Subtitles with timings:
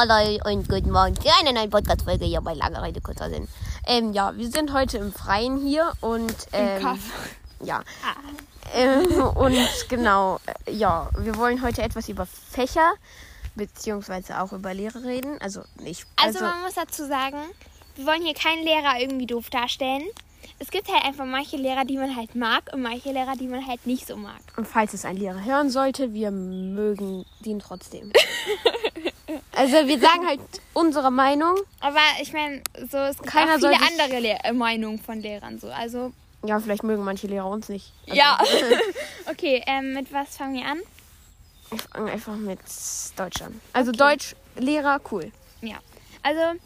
[0.00, 3.46] Hallo und guten Morgen zu einer neuen Podcast-Folge hier bei Lange Rede, kurzer Sinn.
[3.86, 6.34] Ähm, ja, wir sind heute im Freien hier und.
[6.54, 7.00] Ähm, Kaff.
[7.62, 7.82] Ja.
[8.74, 9.58] Ähm, und
[9.90, 12.94] genau, äh, ja, wir wollen heute etwas über Fächer
[13.56, 15.36] beziehungsweise auch über Lehre reden.
[15.42, 16.06] Also nicht.
[16.16, 17.36] Also, man muss dazu sagen,
[17.96, 20.04] wir wollen hier keinen Lehrer irgendwie doof darstellen.
[20.58, 23.66] Es gibt halt einfach manche Lehrer, die man halt mag und manche Lehrer, die man
[23.66, 24.40] halt nicht so mag.
[24.56, 28.10] Und falls es ein Lehrer hören sollte, wir mögen den trotzdem.
[29.52, 30.40] also wir sagen halt
[30.74, 31.56] unsere Meinung.
[31.80, 35.58] Aber ich meine, so es gibt Keiner auch viele andere Le äh, Meinungen von Lehrern
[35.58, 35.68] so.
[35.68, 36.12] Also
[36.44, 37.92] Ja, vielleicht mögen manche Lehrer uns nicht.
[38.06, 38.38] Also, ja.
[39.30, 40.78] okay, ähm, mit was fangen wir an?
[41.70, 42.60] Wir fangen einfach mit
[43.16, 43.60] Deutsch an.
[43.72, 45.30] Also Deutsch, Lehrer, cool.
[45.60, 45.76] Ja.
[46.22, 46.58] Also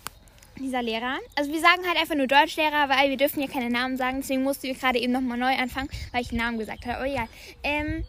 [0.59, 3.97] dieser Lehrer, also wir sagen halt einfach nur Deutschlehrer, weil wir dürfen ja keine Namen
[3.97, 4.21] sagen.
[4.21, 6.99] Deswegen mussten wir gerade eben nochmal neu anfangen, weil ich den Namen gesagt habe.
[6.99, 7.27] Aber ja.
[7.63, 8.05] Ähm,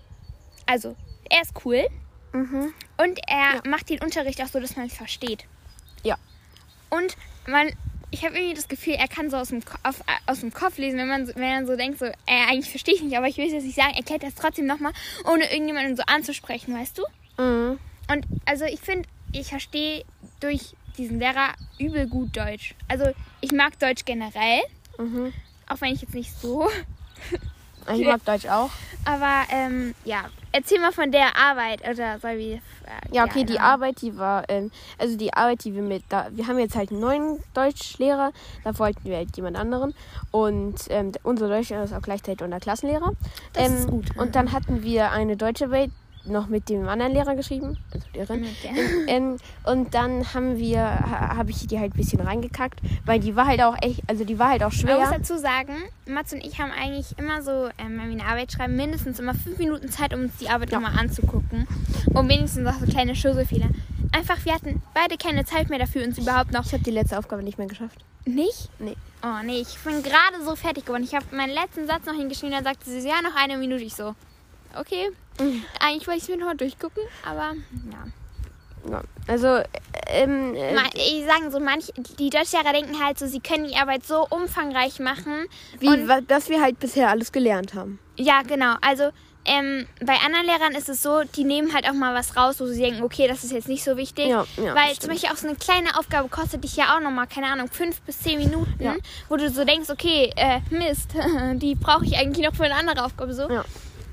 [0.66, 0.95] also
[1.30, 1.88] er ist cool
[2.36, 2.73] Mhm.
[2.97, 5.45] und er macht den Unterricht auch so, dass man es versteht.
[6.03, 6.17] Ja.
[6.89, 7.16] Und
[7.47, 7.69] man,
[8.11, 10.97] ich habe irgendwie das Gefühl, er kann so aus dem, auf, aus dem Kopf lesen,
[11.00, 12.14] wenn man, so- wenn man so denkt, so, äh,
[12.50, 14.92] eigentlich verstehe ich nicht, aber ich will es jetzt nicht sagen, erklärt das trotzdem nochmal,
[15.31, 17.03] ohne irgendjemanden so anzusprechen, weißt du?
[17.42, 17.80] Mhm.
[18.11, 20.03] Und also ich finde, ich verstehe
[20.39, 22.75] durch diesen Lehrer übel gut Deutsch.
[22.88, 23.05] Also
[23.42, 24.61] ich mag Deutsch generell,
[24.97, 25.33] Mhm.
[25.67, 26.70] auch wenn ich jetzt nicht so.
[27.94, 28.69] Ich mag Deutsch auch.
[29.05, 32.55] Aber ähm, ja, erzähl mal von der Arbeit oder soll wir.
[32.55, 32.59] Äh,
[33.11, 33.66] Ja, okay, die genau.
[33.66, 36.92] Arbeit, die war, ähm, also die Arbeit, die wir mit, da, wir haben jetzt halt
[36.92, 38.31] einen neuen Deutschlehrer,
[38.64, 39.94] da wollten wir halt jemand anderen
[40.31, 43.11] und ähm, unser Deutschlehrer ist auch gleichzeitig unser Klassenlehrer.
[43.53, 44.17] Das ähm, ist gut.
[44.17, 45.92] Und dann hatten wir eine deutsche Welt
[46.28, 48.45] noch mit dem anderen Lehrer geschrieben, also Lehrerin.
[49.08, 53.36] Ähm, und dann haben wir, ha, habe ich die halt ein bisschen reingekackt, weil die
[53.36, 55.17] war halt auch echt, also die war halt auch Man muss schwer.
[55.20, 55.73] dazu sagen,
[56.08, 59.33] Mats und ich haben eigentlich immer so, ähm, wenn wir eine Arbeit schreiben, mindestens immer
[59.33, 60.80] fünf Minuten Zeit, um uns die Arbeit Ja.
[60.80, 61.67] nochmal anzugucken.
[62.14, 63.70] Und wenigstens auch so kleine Schussefehler.
[64.11, 67.17] Einfach, wir hatten beide keine Zeit mehr dafür, uns überhaupt noch Ich habe die letzte
[67.20, 68.04] Aufgabe nicht mehr geschafft.
[68.26, 68.70] Nicht?
[68.80, 68.95] Nee.
[69.23, 71.04] Oh nee, ich bin gerade so fertig geworden.
[71.04, 73.83] Ich habe meinen letzten Satz noch hingeschrieben, dann sagte sie, ja, noch eine Minute.
[73.83, 74.16] Ich so,
[74.80, 75.10] okay.
[75.80, 77.54] Eigentlich wollte ich mir noch mal durchgucken, aber
[77.92, 78.92] ja.
[78.92, 79.02] Ja.
[79.28, 79.48] Also,
[80.08, 84.06] ähm, äh, Ich sage so, manch, die Deutschlehrer denken halt so, sie können die Arbeit
[84.06, 85.48] so umfangreich machen.
[85.80, 87.98] wie, und- dass wir halt bisher alles gelernt haben.
[88.16, 88.76] Ja, genau.
[88.82, 89.10] Also
[89.48, 92.66] ähm, bei anderen Lehrern ist es so, die nehmen halt auch mal was raus, wo
[92.67, 94.28] sie denken, okay, das ist jetzt nicht so wichtig.
[94.28, 95.02] Ja, ja, Weil stimmt.
[95.02, 98.02] zum Beispiel auch so eine kleine Aufgabe kostet dich ja auch nochmal, keine Ahnung, fünf
[98.02, 98.96] bis zehn Minuten, Ja.
[99.30, 101.10] wo du so denkst, okay, äh, Mist,
[101.56, 103.48] die brauche ich eigentlich noch für eine andere Aufgabe so.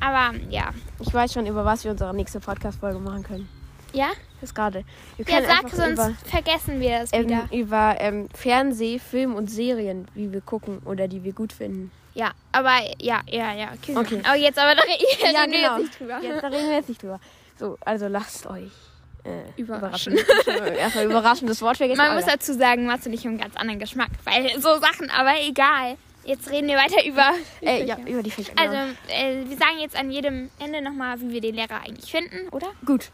[0.02, 0.08] Ja.
[0.08, 0.70] Aber ja.
[1.00, 3.48] Ich weiß schon, über was wir unsere nächste Podcast-Folge machen können.
[3.92, 4.08] Ja?
[4.40, 4.84] Das gerade.
[5.16, 7.48] Wir Ja, sag, sonst über, vergessen wir das wieder.
[7.50, 11.90] ähm, über ähm, Fernseh, Film und Serien, wie wir gucken oder die wir gut finden.
[12.14, 13.68] Ja, aber ja, ja, ja.
[13.74, 13.96] Okay.
[13.96, 14.20] Okay.
[14.24, 14.96] Aber jetzt aber da wir
[15.32, 15.76] Ja, reden wir genau.
[15.76, 16.20] jetzt nicht drüber.
[16.22, 17.20] Jetzt, da reden wir jetzt nicht drüber.
[17.58, 18.72] So, also lasst euch
[19.24, 20.14] äh, Überraschen.
[20.14, 20.74] überraschen.
[20.74, 21.98] Erstmal überraschendes Wort vergessen.
[21.98, 24.10] Man muss dazu sagen, ich haben einen ganz anderen Geschmack.
[24.24, 25.96] Weil so Sachen, aber egal.
[26.24, 27.32] Jetzt reden wir weiter über.
[27.60, 28.52] die äh, ja, über die Fächer.
[28.56, 28.92] Also, genau.
[29.08, 32.68] äh, wir sagen jetzt an jedem Ende nochmal, wie wir den Lehrer eigentlich finden, oder?
[32.84, 33.10] gut.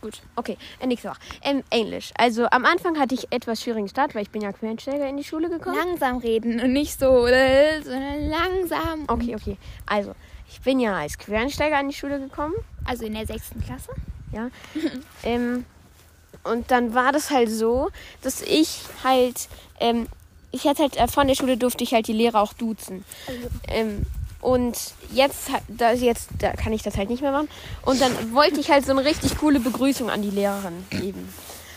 [0.00, 0.20] Gut.
[0.36, 1.18] Okay, äh, nächste Woche.
[1.40, 2.12] Ähm, Englisch.
[2.18, 5.24] Also am Anfang hatte ich etwas schwierigen Start, weil ich bin ja Quereinsteiger in die
[5.24, 5.76] Schule gekommen.
[5.76, 9.04] Langsam reden und nicht so, äh, sondern langsam.
[9.08, 9.56] Okay, okay.
[9.86, 10.14] Also,
[10.46, 12.52] ich bin ja als Quereinsteiger an die Schule gekommen.
[12.84, 13.92] Also in der sechsten Klasse.
[14.30, 14.50] Ja.
[15.22, 15.64] ähm,
[16.42, 17.88] und dann war das halt so,
[18.20, 19.48] dass ich halt,
[19.80, 20.06] ähm,
[20.54, 23.04] ich hatte halt, äh, von der Schule durfte ich halt die Lehrer auch duzen.
[23.68, 24.06] Ähm,
[24.40, 24.76] und
[25.12, 27.48] jetzt, da jetzt, da kann ich das halt nicht mehr machen.
[27.82, 31.32] Und dann wollte ich halt so eine richtig coole Begrüßung an die Lehrerin geben.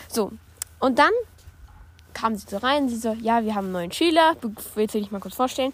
[0.08, 0.32] So.
[0.78, 1.10] Und dann
[2.12, 4.36] kam sie so rein, sie so, ja, wir haben einen neuen Schüler,
[4.74, 5.72] willst du dich mal kurz vorstellen?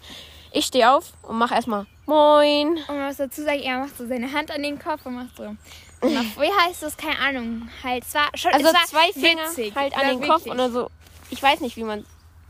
[0.51, 2.77] Ich stehe auf und mache erstmal Moin.
[2.87, 5.35] Und man muss dazu sagen, er macht so seine Hand an den Kopf und macht
[5.35, 5.43] so.
[5.43, 6.95] Auf, wie heißt das?
[6.95, 7.67] Keine Ahnung.
[7.83, 9.75] Halt, es war schon Also es war zwei Finger witzig.
[9.75, 10.51] halt an den Kopf witzig.
[10.51, 10.89] und dann so,
[11.31, 12.05] ich weiß nicht, wie man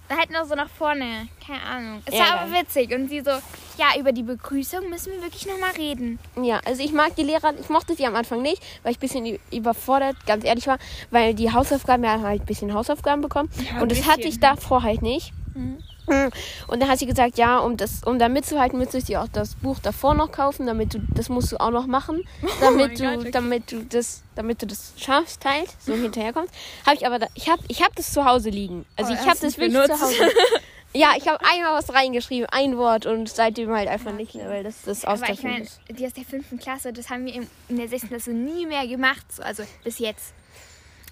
[0.10, 1.28] Halt noch so nach vorne.
[1.46, 2.02] Keine Ahnung.
[2.06, 2.94] Es war aber witzig.
[2.94, 6.20] Und sie so, ja, über die Begrüßung müssen wir wirklich nochmal reden.
[6.42, 9.02] Ja, also ich mag die Lehrer, ich mochte sie am Anfang nicht, weil ich ein
[9.02, 10.78] bisschen überfordert, ganz ehrlich war,
[11.10, 14.18] weil die Hausaufgaben, wir haben halt ein bisschen Hausaufgaben bekommen Ja, und ein das hatte
[14.18, 14.32] bisschen.
[14.34, 15.34] ich davor halt nicht.
[15.56, 15.80] Mhm.
[16.68, 19.28] Und dann hat sie gesagt, ja, um das, um da mitzuhalten, müsstest du dir auch
[19.28, 22.28] das Buch davor noch kaufen, damit du, das musst du auch noch machen,
[22.60, 23.32] damit mein du, okay.
[23.32, 26.54] damit du das, damit du das schaffst halt, so hinterherkommst.
[26.86, 28.86] Habe ich aber, da, ich habe, ich habe das zu Hause liegen.
[28.96, 30.02] Also Oh, ich habe das wirklich zu benutzt?
[30.02, 30.32] Hause.
[30.96, 34.64] Ja, ich habe einmal was reingeschrieben, ein Wort und seitdem halt einfach nicht mehr, weil
[34.64, 37.90] das das Aber ich meine, die aus der fünften Klasse, das haben wir in, der
[37.90, 39.26] sechsten Klasse nie mehr gemacht.
[39.30, 40.34] So, also bis jetzt.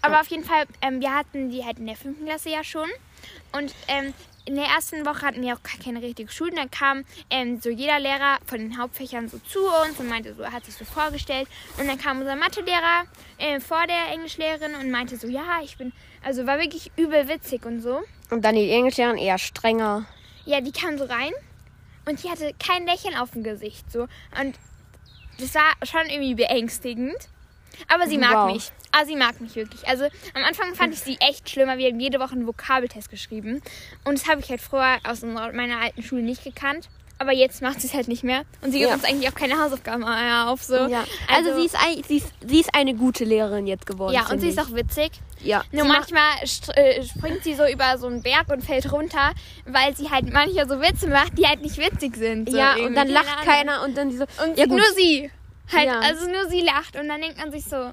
[0.01, 0.21] Aber Ja.
[0.21, 2.87] auf jeden Fall, ähm, wir hatten die halt in der fünften Klasse ja schon.
[3.51, 4.13] Und ähm,
[4.45, 6.51] in der ersten Woche hatten wir auch gar keine richtige Schule.
[6.55, 10.45] Dann kam ähm, so jeder Lehrer von den Hauptfächern so zu uns und meinte so,
[10.45, 11.47] hat sich so vorgestellt.
[11.79, 13.03] Und dann kam unser Mathelehrer
[13.37, 17.65] äh, vor der Englischlehrerin und meinte so, ja, ich bin, also war wirklich übel witzig
[17.65, 18.01] und so.
[18.29, 20.05] Und dann die Englischlehrerin eher strenger.
[20.45, 21.31] Ja, die kam so rein
[22.05, 24.07] und die hatte kein Lächeln auf dem Gesicht so
[24.41, 24.57] und
[25.39, 27.15] das war schon irgendwie beängstigend.
[27.93, 28.53] Aber sie mag Wow.
[28.53, 28.71] mich.
[28.91, 29.87] Ah, sie mag mich wirklich.
[29.87, 31.77] Also am Anfang fand ich sie echt schlimmer.
[31.77, 33.61] Wir haben jede Woche einen Vokabeltest geschrieben.
[34.03, 36.89] Und das habe ich halt früher aus meiner alten Schule nicht gekannt.
[37.19, 38.41] Aber jetzt macht sie es halt nicht mehr.
[38.61, 38.95] Und sie gibt Ja.
[38.95, 40.61] uns eigentlich auch keine Hausaufgaben mehr auf.
[40.63, 40.75] So.
[40.75, 41.05] Ja.
[41.33, 44.13] Also, sie, ist, ein- sie, ist, sie ist eine gute Lehrerin jetzt geworden.
[44.13, 44.63] Ja, und sie ist ich.
[44.63, 45.11] auch witzig.
[45.41, 45.63] Ja.
[45.71, 46.31] Nur Sie manchmal
[46.75, 49.31] äh, springt sie so über so einen Berg und fällt runter,
[49.65, 52.49] weil sie halt manchmal so Witze macht, die halt nicht witzig sind.
[52.49, 52.95] So Ja, und irgendwie.
[52.95, 54.25] dann Keine lacht keiner und dann so.
[54.43, 54.77] Und ja, gut.
[54.77, 55.29] nur sie.
[55.71, 55.99] Halt, Ja.
[55.99, 56.95] also nur sie lacht.
[56.95, 57.91] Und dann denkt man sich so,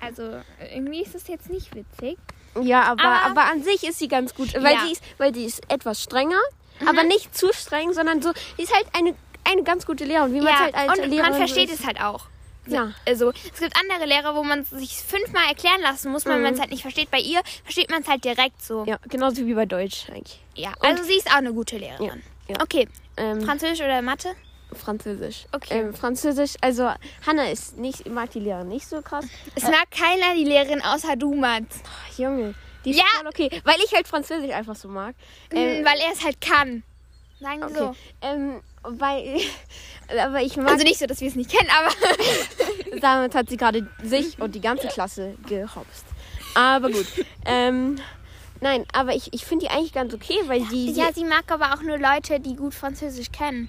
[0.00, 0.40] also
[0.74, 2.18] irgendwie ist das jetzt nicht witzig.
[2.60, 4.80] Ja, aber, Aber- aber an sich ist sie ganz gut, weil Ja.
[4.80, 4.86] Mhm.
[4.86, 6.40] sie ist, weil die ist etwas strenger,
[6.86, 9.14] aber nicht zu streng, sondern so, die ist halt eine,
[9.44, 11.86] eine ganz gute Lehrerin, wie man ja, halt als und Lehrerin man versteht so es
[11.86, 12.26] halt auch.
[12.66, 12.92] Ja.
[13.06, 16.42] Also, es gibt andere Lehrer, wo man sich fünfmal erklären lassen muss, wenn Mhm.
[16.42, 17.10] man es halt nicht versteht.
[17.10, 18.84] Bei ihr versteht man es halt direkt so.
[18.86, 20.38] Ja, genauso wie bei Deutsch eigentlich.
[20.54, 22.22] Ja, also sie ist auch eine gute Lehrerin.
[22.46, 22.62] Ja, ja.
[22.62, 22.86] Okay,
[23.16, 24.34] Ähm, Französisch oder Mathe?
[24.72, 25.46] Französisch.
[25.52, 25.80] Okay.
[25.80, 26.90] Ähm, Französisch, also
[27.26, 29.24] Hannah ist nicht, mag die Lehrerin nicht so krass.
[29.54, 31.80] Es mag keiner die Lehrerin außer du, Mats.
[31.84, 32.54] Ach, Junge,
[32.84, 33.04] die ist Ja.
[33.18, 35.14] voll okay, weil ich halt Französisch einfach so mag.
[35.50, 36.82] Ähm, Mm, weil er es halt kann.
[37.40, 37.74] Sagen okay.
[37.78, 37.94] so.
[38.22, 39.40] Ähm, weil,
[40.20, 41.92] aber ich mag, Also nicht so, dass wir es nicht kennen, aber.
[43.00, 46.04] damit hat sie gerade sich und die ganze Klasse gehopst.
[46.54, 47.06] Aber gut.
[47.46, 47.98] ähm,
[48.60, 51.74] nein, aber ich, ich finde die eigentlich ganz okay, weil die, Ja, sie mag aber
[51.74, 53.68] auch nur Leute, die gut Französisch kennen.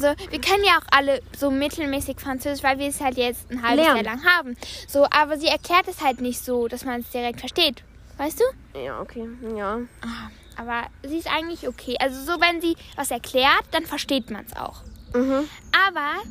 [0.00, 3.62] Also, wir können ja auch alle so mittelmäßig Französisch, weil wir es halt jetzt ein
[3.62, 4.04] halbes Lernen.
[4.04, 4.56] Jahr lang haben.
[4.86, 7.82] So, aber sie erklärt es halt nicht so, dass man es direkt versteht.
[8.16, 8.78] Weißt du?
[8.78, 9.78] ja, okay, ja.
[10.02, 11.96] Ah, Aber sie ist eigentlich okay.
[11.98, 14.82] Also, so, wenn sie was erklärt, dann versteht man es auch.
[15.14, 15.48] Mhm.
[15.88, 16.22] Aber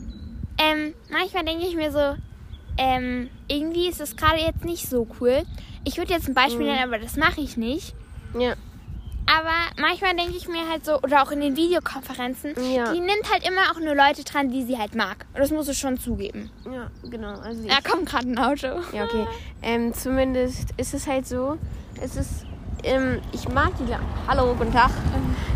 [0.60, 2.16] ähm, manchmal denke ich mir so,
[2.78, 5.44] ähm, irgendwie ist es gerade jetzt nicht so cool.
[5.84, 7.94] Ich würde jetzt ein Beispiel nennen, aber das mache ich nicht.
[8.38, 8.54] Ja,
[9.30, 12.94] Aber manchmal denke ich mir halt so, oder auch in den Videokonferenzen, Ja.
[12.94, 15.26] die nimmt halt immer auch nur Leute dran, die sie halt mag.
[15.34, 16.50] Und das musst du schon zugeben.
[16.66, 17.38] ja, genau.
[17.40, 18.68] Also ich, Da kommt gerade ein Auto.
[18.94, 19.28] Ja, okay.
[19.62, 21.58] Ähm, zumindest ist es halt so,
[22.02, 22.46] es ist,
[22.84, 24.00] ähm, ich mag die Lehrer.
[24.28, 24.92] Hallo, guten Tag.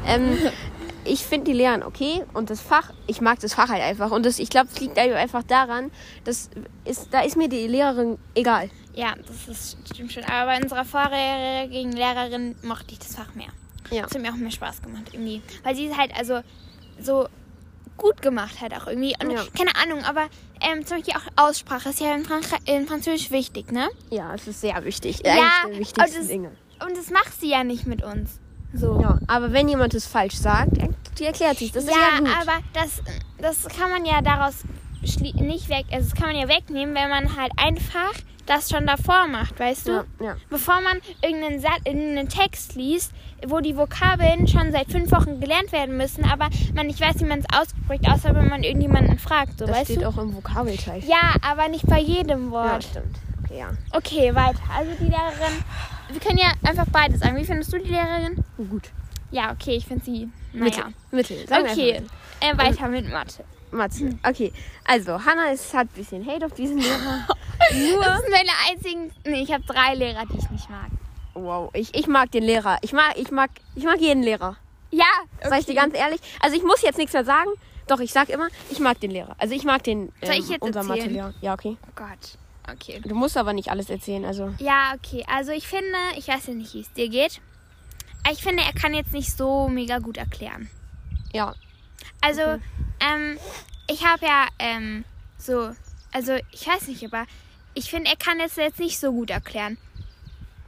[0.05, 0.37] Ähm,
[1.05, 4.11] ich finde die Lehren okay und das Fach, ich mag das Fach halt einfach.
[4.11, 5.91] Und das, ich glaube, es liegt einfach daran,
[6.25, 6.49] dass
[6.83, 8.69] ist, da ist mir die Lehrerin egal.
[8.93, 10.23] Ja, das ist, stimmt schon.
[10.25, 13.47] Aber bei unserer vorherigen Lehrerin mochte ich das Fach mehr.
[13.91, 14.03] Ja.
[14.03, 15.41] Das hat mir auch mehr Spaß gemacht irgendwie.
[15.63, 16.41] Weil sie es halt also
[16.99, 17.27] so
[17.97, 19.13] gut gemacht hat auch irgendwie.
[19.21, 19.43] Und Ja.
[19.57, 20.27] keine Ahnung, aber
[20.61, 23.89] ähm, zum Beispiel auch Aussprache ist ja in, Frank in Französisch wichtig, ne?
[24.09, 25.21] Ja, es ist sehr wichtig.
[25.25, 25.33] Ja,
[25.65, 26.51] Eigentlich der wichtigsten Dinge.
[26.85, 28.39] Und das macht sie ja nicht mit uns.
[28.73, 28.99] So.
[29.01, 30.71] Ja, aber wenn jemand es falsch sagt,
[31.19, 31.71] die erklärt sich.
[31.71, 32.29] Das ist ja gut.
[32.41, 33.01] aber das,
[33.37, 34.63] das kann man ja daraus
[35.01, 38.13] nicht weg, also das kann man ja wegnehmen, wenn man halt einfach
[38.45, 39.91] das schon davor macht, weißt du?
[39.91, 40.35] ja, ja.
[40.49, 43.11] Bevor man irgendeinen, Satz, irgendeinen Text liest,
[43.47, 47.25] wo die Vokabeln schon seit fünf Wochen gelernt werden müssen, aber man nicht weiß, wie
[47.25, 50.07] man es ausspricht, außer wenn man irgendjemanden fragt, so Das weißt steht du?
[50.09, 51.03] auch im Vokabelteil.
[51.05, 52.83] Ja, aber nicht bei jedem Ja, Wort.
[52.83, 53.17] stimmt.
[53.45, 53.69] Okay, ja.
[53.91, 54.59] Okay, weiter.
[54.77, 55.63] Also die Lehrerin,
[56.09, 57.35] wir können ja einfach beides sagen.
[57.37, 58.43] Wie findest du die Lehrerin?
[58.57, 58.89] Gut.
[59.31, 60.81] Ja, okay, ich finde sie, Mittel.
[60.83, 60.93] naja.
[61.11, 61.47] Mittel.
[61.47, 62.01] Sagen wir Okay,
[62.41, 63.43] äh, weiter mit Mathe.
[63.71, 64.17] Mathe.
[64.23, 64.51] Okay,
[64.85, 67.27] also Hannah ist, hat ein bisschen Hate auf diesen Lehrer.
[67.73, 68.03] Nur?
[68.03, 69.11] Das sind meine einzigen.
[69.25, 70.89] Nee, ich habe drei Lehrer, die ich nicht mag.
[71.33, 72.77] Wow, ich, ich mag den Lehrer.
[72.81, 74.57] Ich mag, ich mag, ich mag jeden Lehrer.
[74.91, 75.05] Ja,
[75.41, 76.19] Sag ich dir ganz ehrlich.
[76.41, 77.49] Also ich muss jetzt nichts mehr sagen.
[77.87, 79.35] Doch, ich sag immer, ich mag den Lehrer.
[79.37, 80.83] Also ich mag den Soll ähm, ich jetzt unser?
[80.83, 81.33] Mathelehrer.
[81.41, 81.77] Ja, okay.
[81.87, 82.37] Oh Gott.
[82.71, 83.01] Okay.
[83.03, 84.23] Du musst aber nicht alles erzählen.
[84.25, 85.23] Also Ja, okay.
[85.33, 87.41] Also ich finde, ich weiß ja nicht, wie es dir geht.
[88.31, 90.69] Ich finde, er kann jetzt nicht so mega gut erklären.
[91.33, 91.53] ja,
[92.21, 92.41] Also,
[92.99, 93.37] ähm,
[93.87, 95.03] ich habe ja, ähm,
[95.37, 95.71] so,
[96.11, 97.25] also ich weiß nicht, aber
[97.73, 99.77] ich finde, er kann es jetzt nicht so gut erklären.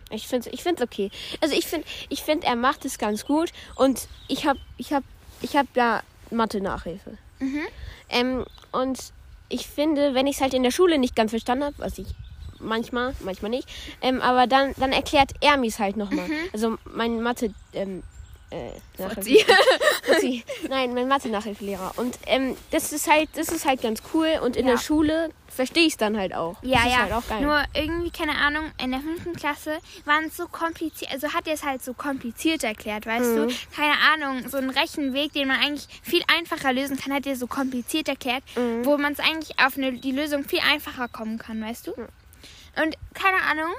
[0.09, 1.09] ich finde, ich find's okay.
[1.41, 3.51] Also ich finde, ich finde, er macht es ganz gut.
[3.75, 5.05] Und ich habe, ich habe,
[5.41, 7.17] ich habe ja Mathe-Nachhilfe.
[7.39, 7.61] Mhm.
[8.09, 8.99] Ähm, und
[9.49, 12.07] ich finde, wenn ich es halt in der Schule nicht ganz verstanden habe, was ich
[12.59, 13.67] manchmal, manchmal nicht,
[14.01, 16.27] ähm, aber dann, dann erklärt er mir es halt nochmal.
[16.27, 16.49] Mhm.
[16.53, 18.03] Also mein Mathe, ähm,
[18.53, 18.71] äh,
[19.09, 19.43] Fotzi.
[20.03, 20.43] Fotzi.
[20.69, 21.93] Nein, mein Mathe-Nachhilfelehrer.
[21.97, 24.39] Und ähm, das ist halt, das ist halt ganz cool.
[24.43, 24.73] Und in Ja.
[24.73, 26.55] der Schule verstehe ich es dann halt auch.
[26.63, 26.97] Ja, das ja.
[27.03, 27.41] halt auch geil.
[27.41, 31.53] Nur irgendwie, keine Ahnung, in der fünften Klasse waren es so kompliziert, also hat er
[31.53, 33.35] es halt so kompliziert erklärt, weißt Mhm.
[33.49, 33.55] du?
[33.75, 37.45] Keine Ahnung, so einen Rechenweg, den man eigentlich viel einfacher lösen kann, hat er so
[37.47, 38.83] kompliziert erklärt, Mhm.
[38.85, 41.91] wo man es eigentlich auf eine, die Lösung viel einfacher kommen kann, weißt du?
[41.91, 43.71] Und keine Ahnung,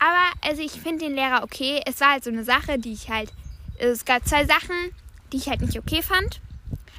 [0.00, 1.80] aber also ich finde den Lehrer okay.
[1.86, 3.30] Es war halt so eine Sache, die ich halt.
[3.78, 4.94] Es gab zwei Sachen,
[5.32, 6.40] die ich halt nicht okay fand.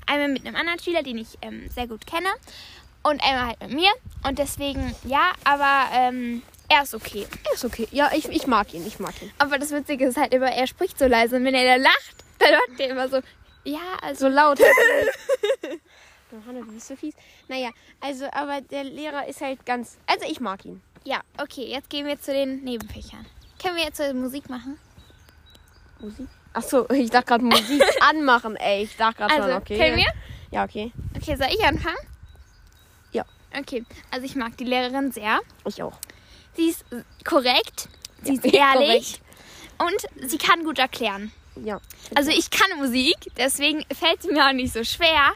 [0.07, 2.29] Einmal mit einem anderen Schüler, den ich ähm, sehr gut kenne.
[3.03, 3.91] Und einmal halt mit mir.
[4.27, 7.27] Und deswegen, ja, aber ähm, er ist okay.
[7.53, 7.87] Ist okay.
[7.91, 9.31] Ja, ich, ich mag ihn, ich mag ihn.
[9.37, 11.37] Aber das Witzige ist halt immer, er spricht so leise.
[11.37, 13.21] Und wenn er da lacht, dann macht er immer so,
[13.63, 14.59] ja, also So laut.
[16.31, 17.13] Oh, Hanna, du bist so fies.
[17.47, 17.69] Naja,
[18.01, 19.97] also, aber der Lehrer ist halt ganz.
[20.07, 20.81] Also, ich mag ihn.
[21.03, 23.25] Ja, okay, jetzt gehen wir zu den Nebenfächern.
[23.61, 24.77] Können wir jetzt Musik machen?
[25.99, 26.27] Musik?
[26.55, 28.83] Achso, ich dachte gerade Musik anmachen, ey.
[28.83, 29.77] Ich dachte gerade Also, schon, okay.
[29.77, 30.11] können wir?
[30.51, 30.91] Ja, okay.
[31.15, 31.97] Okay, soll ich anfangen?
[33.11, 33.25] Ja.
[33.57, 35.39] Okay, also ich mag die Lehrerin sehr.
[35.67, 35.97] Ich auch.
[36.55, 36.85] Sie ist
[37.25, 37.89] korrekt,
[38.23, 39.19] sie ist Ja, ehrlich
[39.79, 41.31] und sie kann gut erklären.
[41.63, 41.79] Ja.
[42.15, 45.33] Also ich kann Musik, deswegen fällt es mir auch nicht so schwer.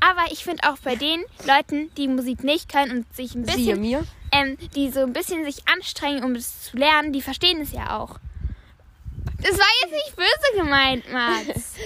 [0.00, 3.80] Aber ich finde auch bei den Leuten, die Musik nicht können und sich ein bisschen,
[3.80, 4.04] mir.
[4.32, 7.98] ähm, die so ein bisschen sich anstrengen, um es zu lernen, die verstehen es ja
[7.98, 8.18] auch.
[9.40, 11.74] Das war jetzt nicht böse gemeint, Mats.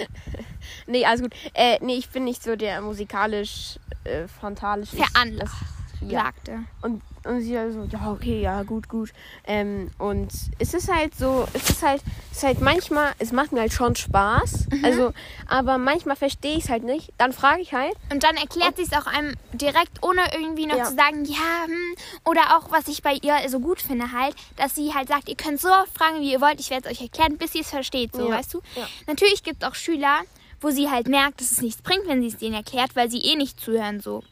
[0.87, 1.33] Nee, alles gut.
[1.55, 4.91] Äh, nee, ich bin nicht so der musikalisch äh, frontalisch.
[4.91, 5.53] Veranlagt.
[6.01, 6.25] Ja.
[6.25, 6.65] Sagte.
[6.83, 9.13] Und, und sie also, ja, okay, ja, gut, gut.
[9.45, 13.53] Ähm, und es ist halt so, es ist halt, es ist halt manchmal, es macht
[13.53, 14.69] mir halt schon Spaß.
[14.71, 14.85] Mhm.
[14.85, 15.13] Also,
[15.47, 17.13] aber manchmal verstehe ich es halt nicht.
[17.19, 17.95] Dann frage ich halt.
[18.11, 20.85] Und dann erklärt sie es auch einem direkt, ohne irgendwie noch Ja.
[20.85, 21.95] zu sagen, ja, hm.
[22.25, 25.37] oder auch, was ich bei ihr so gut finde halt, dass sie halt sagt, ihr
[25.37, 27.71] könnt so oft fragen, wie ihr wollt, ich werde es euch erklären, bis ihr es
[27.71, 28.37] versteht, so, Ja.
[28.37, 28.61] weißt du?
[28.77, 28.87] Ja.
[29.07, 30.21] Natürlich gibt es auch Schüler,
[30.61, 33.19] wo sie halt merkt, dass es nichts bringt, wenn sie es denen erklärt, weil sie
[33.19, 34.23] eh nicht zuhören, so.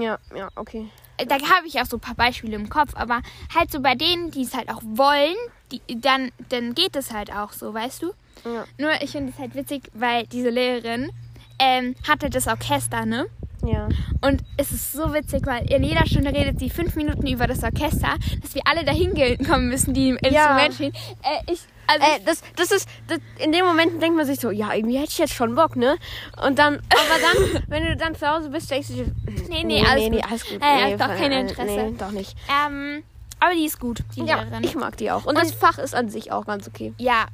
[0.00, 0.88] Ja, ja, okay.
[1.28, 3.20] Da habe ich auch so ein paar Beispiele im Kopf, aber
[3.54, 5.34] halt so bei denen, die es halt auch wollen,
[5.72, 8.12] die, dann, dann geht es halt auch so, weißt du?
[8.44, 8.64] Ja.
[8.78, 11.10] Nur ich finde es halt witzig, weil diese Lehrerin
[11.58, 13.26] ähm, hatte das Orchester, ne?
[13.64, 13.88] Ja.
[14.20, 17.62] Und es ist so witzig, weil in jeder Stunde redet sie fünf Minuten über das
[17.64, 20.58] Orchester, dass wir alle dahin kommen müssen, die im Ja.
[20.58, 20.92] Instrument stehen.
[21.22, 24.50] Äh, ich, also Äh, das, das ist, das, in dem Moment denkt man sich so,
[24.50, 25.96] ja, irgendwie hätte ich jetzt schon Bock, ne?
[26.44, 29.12] Und dann, aber dann, wenn du dann zu Hause bist, denkst du dir,
[29.48, 30.30] Nee, nee, alles nee, nee, gut.
[30.30, 30.60] alles gut.
[30.62, 31.82] Äh, nee, doch kein äh, Interesse.
[31.90, 32.36] Nee, doch nicht.
[32.66, 33.02] ähm,
[33.38, 34.64] aber die ist gut, die Ja, Lehrerin.
[34.64, 35.24] ich mag die auch.
[35.26, 36.94] Und, das Fach ist an sich auch ganz okay.
[36.98, 37.26] ja,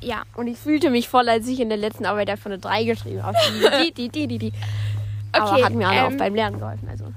[0.00, 0.22] ja.
[0.34, 3.22] Und ich fühlte mich voll, als ich in der letzten Arbeit einfach eine 3 geschrieben
[3.24, 3.36] habe.
[3.84, 4.52] Die, die, die, die, die.
[5.32, 6.88] Aber Okay, hat mir alle auch ähm, beim Lernen geholfen.
[6.88, 7.12] Also,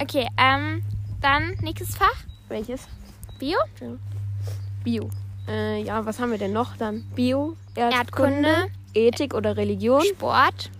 [0.00, 0.82] Okay, ähm,
[1.22, 2.14] dann nächstes Fach,
[2.48, 2.86] welches?
[3.38, 3.56] Bio,
[4.84, 5.08] Bio.
[5.48, 7.04] Äh, ja, was haben wir denn noch dann?
[7.14, 10.02] Bio, Erdkunde, Ethik oder Religion?
[10.04, 10.70] Sport.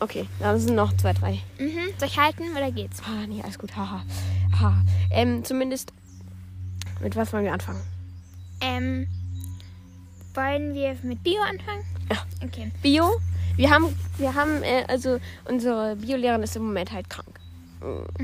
[0.00, 1.40] Okay, da sind noch zwei, drei.
[1.58, 1.88] Mhm.
[1.98, 3.00] Soll ich halten oder geht's?
[3.04, 3.74] Ah, nee, alles gut.
[3.76, 4.02] Haha.
[4.60, 4.84] Ha.
[5.10, 5.92] Ähm, zumindest.
[7.00, 7.80] Mit was wollen wir anfangen?
[8.60, 9.08] Ähm,
[10.34, 11.84] wollen wir mit Bio anfangen?
[12.10, 12.18] Ja.
[12.44, 12.70] Okay.
[12.82, 13.20] Bio.
[13.56, 13.86] Wir haben,
[14.18, 17.37] wir haben, äh, also unsere Biolehrerin ist im Moment halt krank.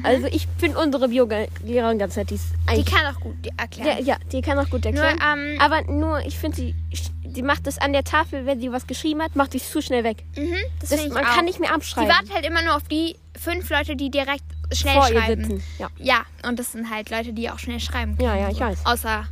[0.02, 2.30] Also ich finde unsere Biolehrerin ganz nett.
[2.30, 2.46] Die, ist
[2.76, 3.98] Die kann auch gut erklären.
[3.98, 5.18] ja, ja, die kann auch gut Nur, erklären.
[5.54, 6.74] ähm, Aber nur, ich finde sie,
[7.22, 10.04] die macht das an der Tafel, wenn sie was geschrieben hat, macht es zu schnell
[10.04, 10.24] weg.
[10.36, 11.34] mhm, das, Das, man auch.
[11.36, 12.08] kann nicht mehr Sie abschreiben.
[12.08, 14.42] wartet halt immer nur auf die fünf Leute, die direkt
[14.72, 15.44] schnell vor ihr schreiben.
[15.44, 15.62] sitzen.
[15.78, 18.28] Ja, Ja, und das sind halt Leute, die auch schnell schreiben können.
[18.28, 18.84] Ja, ja, ich weiß.
[18.86, 19.26] Außer,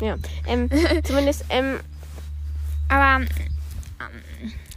[0.00, 0.16] ja.
[0.46, 0.68] Ähm,
[1.04, 1.80] zumindest, ähm,
[2.88, 3.28] aber, ähm,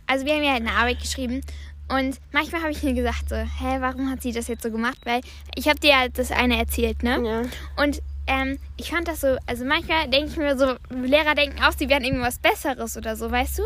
[0.08, 1.42] also wir haben ja halt eine Arbeit geschrieben
[1.90, 5.00] und manchmal habe ich mir gesagt so, hä, warum hat sie das jetzt so gemacht?
[5.06, 5.22] Weil
[5.56, 7.20] ich habe dir ja das eine erzählt, ne?
[7.24, 7.84] ja.
[7.84, 11.72] Und ähm, ich fand das so, also manchmal denke ich mir so, Lehrer denken auch,
[11.72, 13.64] sie werden irgendwas Besseres oder so, weißt du?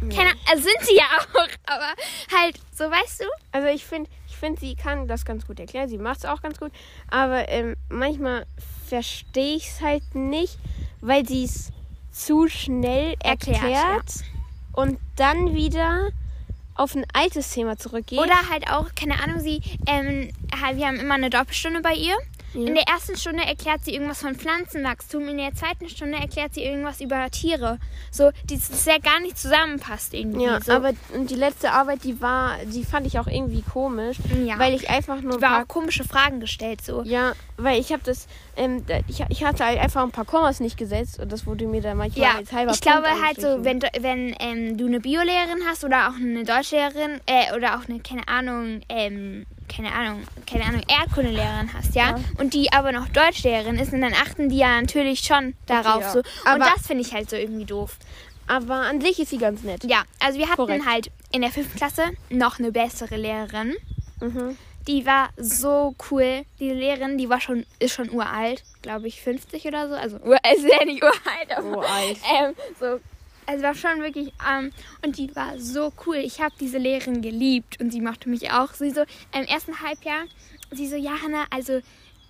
[0.00, 1.92] Keine, also sind sie ja auch, aber
[2.40, 3.24] halt, so weißt du?
[3.52, 5.88] Also ich finde, ich finde, sie kann das ganz gut erklären.
[5.88, 6.70] Sie macht es auch ganz gut.
[7.10, 8.46] Aber ähm, manchmal
[8.86, 10.56] verstehe ich es halt nicht,
[11.00, 11.72] weil sie es
[12.12, 14.24] zu schnell erklärt, Erklärt,
[14.72, 16.10] und dann wieder
[16.78, 18.18] auf ein altes Thema zurückgeht.
[18.18, 20.30] Oder halt auch, keine Ahnung, sie, ähm,
[20.74, 22.16] wir haben immer eine Doppelstunde bei ihr.
[22.54, 26.62] In der ersten Stunde erklärt sie irgendwas von Pflanzenwachstum, in der zweiten Stunde erklärt sie
[26.64, 27.78] irgendwas über Tiere.
[28.10, 30.44] So, das ja gar nicht zusammenpasst irgendwie.
[30.44, 30.72] ja, so.
[30.72, 34.58] aber und die letzte Arbeit, die war, die fand ich auch irgendwie komisch, Ja.
[34.58, 37.02] weil ich einfach nur ein war paar, auch komische Fragen gestellt, so.
[37.02, 38.26] ja, weil ich habe das,
[38.56, 41.82] ähm, ich, ich hatte halt einfach ein paar Kommas nicht gesetzt und das wurde mir
[41.82, 45.00] dann manchmal Ja, als halber ich glaube Punkt halt so, wenn, wenn ähm, du eine
[45.00, 50.24] Biolehrerin hast oder auch eine Deutschlehrerin äh, oder auch eine, keine Ahnung, ähm, keine Ahnung,
[50.46, 52.10] keine Ahnung, Erdkundelehrerin hast, ja?
[52.10, 52.20] Ja.
[52.38, 56.10] Und die aber noch Deutschlehrerin ist, und dann achten die ja natürlich schon darauf ja.
[56.12, 56.18] so.
[56.18, 57.96] Und Aber- das finde ich halt so irgendwie doof.
[58.46, 59.84] Aber an sich ist sie ganz nett.
[59.84, 60.86] Ja, also wir hatten Korrekt.
[60.86, 63.76] halt in der fünften Klasse noch eine bessere Lehrerin.
[64.20, 64.56] Mhm.
[64.86, 66.46] Die war so cool.
[66.58, 69.94] Die Lehrerin, die war schon, ist schon uralt, glaube ich, 50 oder so.
[69.96, 70.16] Also,
[70.56, 72.16] ist ja nicht uralt, aber Uralt.
[72.34, 73.00] ähm, so.
[73.48, 74.70] Also war schon wirklich, ähm,
[75.04, 76.16] und die war so cool.
[76.16, 78.74] Ich habe diese Lehrerin geliebt und sie mochte mich auch.
[78.74, 79.00] Sie so,
[79.34, 80.24] im ersten Halbjahr,
[80.70, 81.80] sie so, ja, Hannah, also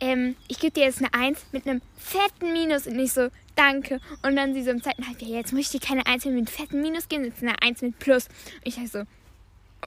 [0.01, 2.87] ähm, ich gebe dir jetzt eine 1 mit einem fetten Minus.
[2.87, 4.01] Und ich so, danke.
[4.23, 6.47] Und dann sie so im zweiten Halbjahr, jetzt muss ich dir keine 1 mit einem
[6.47, 8.27] fetten Minus geben, jetzt eine 1 mit Plus.
[8.29, 9.03] Und ich sag so,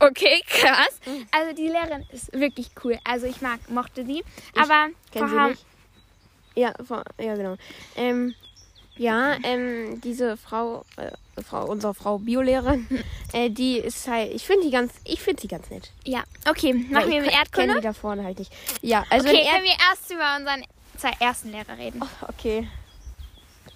[0.05, 0.99] okay, krass.
[1.31, 2.99] Also die Lehrerin ist wirklich cool.
[3.05, 4.21] Also ich mag, mochte sie.
[4.57, 4.89] Aber
[5.29, 5.65] vorher- nicht?
[6.55, 7.55] Ja, vor, ja genau.
[7.95, 8.35] Ähm,
[9.01, 11.11] ja, ähm, diese Frau, äh,
[11.43, 12.87] Frau, unsere Frau Biolehrerin,
[13.33, 15.91] äh, die ist halt, ich finde die ganz, ich finde sie ganz nett.
[16.05, 17.75] Ja, okay, machen wir ich mit Erdkunde.
[17.75, 18.51] die da vorne halt nicht.
[18.81, 20.63] Ja, also Okay, können wir erst über unseren
[20.97, 22.01] zwei ersten Lehrer reden.
[22.27, 22.67] okay.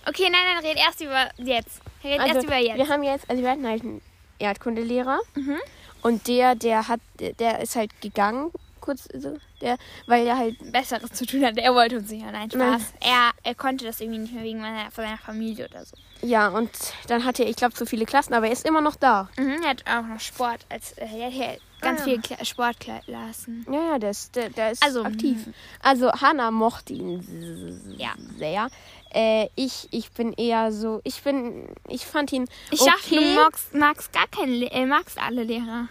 [0.07, 1.81] Okay, nein, nein, red erst über jetzt.
[2.03, 2.77] Red Also, erst über jetzt.
[2.77, 4.01] wir haben jetzt, also wir hatten halt einen
[4.37, 5.57] Erdkundelehrer Mhm.
[6.03, 8.51] und der, der hat, der ist halt gegangen,
[8.85, 11.57] kurz so, der, weil er halt, Besseres zu tun hat.
[11.57, 12.31] Er wollte uns nicht mehr.
[12.31, 12.59] Nein, Spaß.
[12.61, 12.81] Nein.
[13.01, 15.97] Er, er konnte das irgendwie nicht mehr wegen meiner, von seiner Familie oder so.
[16.21, 16.69] ja, und
[17.07, 19.29] dann hatte er, ich glaube, zu viele Klassen, aber er ist immer noch da.
[19.37, 20.65] Mhm, er hat auch noch Sport.
[20.69, 22.03] Als, äh, er hat ganz Ah.
[22.05, 23.65] viele Kla Sportklassen.
[23.71, 25.37] Ja, ja, der ist, der, der ist Also, aktiv.
[25.81, 28.13] Also Hannah mochte ihn Ja.
[28.37, 28.69] sehr.
[29.13, 32.91] Äh, ich, ich bin eher so, ich bin, ich fand ihn Ich okay.
[32.91, 35.87] dachte, du magst, magst gar keinen, äh, magst alle Lehrer.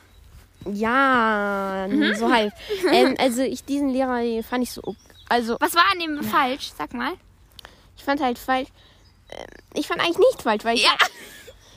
[0.73, 2.15] Ja, Mhm.
[2.19, 2.53] so halb.
[2.93, 4.95] ähm, also ich diesen Lehrer den fand ich so,
[5.29, 6.71] also Was war an dem falsch?
[6.77, 7.13] Sag mal.
[7.97, 8.69] ich fand halt falsch.
[9.31, 9.45] ähm,
[9.75, 10.93] Ich fand eigentlich nicht falsch, weil ich, Ja.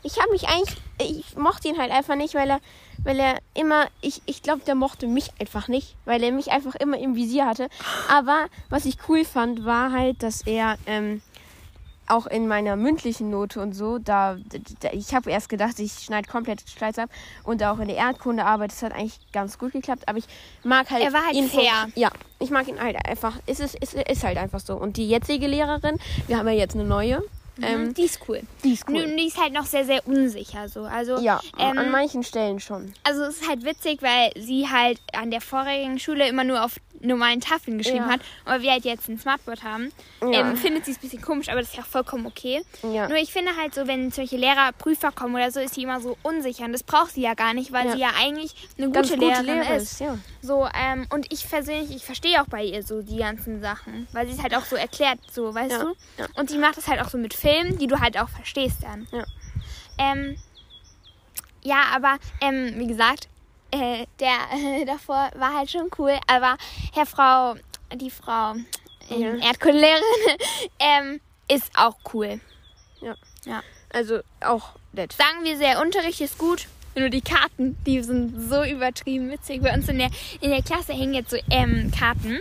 [0.04, 2.60] ich habe mich eigentlich, ich mochte ihn halt einfach nicht, weil er,
[3.04, 6.76] weil er immer, ich, ich glaube, der mochte mich einfach nicht, weil er mich einfach
[6.76, 7.70] immer im Visier hatte.
[8.10, 11.22] Aber was ich cool fand, war halt, dass er ähm,
[12.08, 14.38] auch in meiner mündlichen Note und so, da,
[14.80, 17.10] da ich habe erst gedacht, ich schneide komplett Schleiz ab
[17.44, 20.26] und auch in der Erdkundearbeit, das hat eigentlich ganz gut geklappt, aber ich
[20.64, 21.88] mag halt Er war halt ihn fair.
[21.96, 24.76] ja, ich mag ihn halt einfach, es ist, es ist halt einfach so.
[24.76, 25.98] Und die jetzige Lehrerin,
[26.28, 27.22] wir haben ja jetzt eine neue,
[27.62, 28.42] ähm, die ist cool.
[28.64, 29.16] die ist cool.
[29.18, 30.84] die ist halt noch sehr, sehr unsicher so.
[30.84, 32.94] Also, Ja, ähm, an manchen Stellen schon.
[33.04, 36.76] also es ist halt witzig, weil sie halt an der vorigen Schule immer nur auf
[37.02, 38.14] normalen Tafeln geschrieben Ja.
[38.14, 38.22] hat.
[38.46, 40.42] Aber wir halt jetzt ein Smartboard haben, Ja.
[40.50, 42.64] ähm, findet sie es ein bisschen komisch, aber das ist ja auch vollkommen okay.
[42.84, 43.08] Ja.
[43.08, 46.00] Nur ich finde halt so, wenn solche Lehrer Prüfer kommen oder so, ist sie immer
[46.02, 46.66] so unsicher.
[46.66, 49.46] Und das braucht sie ja gar nicht, weil sie ja eigentlich eine gute, gute Lehrerin
[49.46, 49.94] Lehre ist.
[49.94, 50.18] ist, ja.
[50.42, 54.28] So, ähm, und ich persönlich, ich verstehe auch bei ihr so die ganzen Sachen, weil
[54.28, 55.96] sie es halt auch so erklärt, so, weißt du?
[56.40, 59.08] Und sie macht es halt auch so mit Filmen, die du halt auch verstehst dann.
[59.12, 59.24] Ja.
[60.00, 60.38] Ähm,
[61.64, 63.28] ja, aber, ähm, wie gesagt,
[63.72, 66.58] äh, der äh, davor war halt schon cool, aber
[66.94, 67.56] Herr Frau,
[67.94, 68.54] die Frau
[69.10, 69.36] ähm, Ja.
[69.36, 70.38] Erdkundelehrerin,
[70.80, 72.40] ähm, ist auch cool.
[73.90, 75.14] Also auch nett.
[75.14, 76.68] Sagen wir, der Unterricht ist gut.
[76.96, 79.62] Nur die Karten, die sind so übertrieben witzig.
[79.62, 80.10] Bei uns in der,
[80.42, 82.40] in der Klasse hängen jetzt so ähm, Karten.